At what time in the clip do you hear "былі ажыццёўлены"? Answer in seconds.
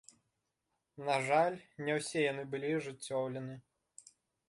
2.57-3.55